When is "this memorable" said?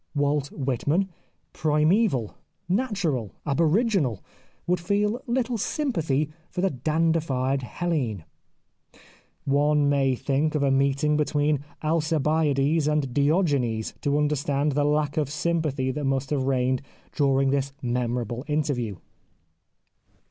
17.51-18.43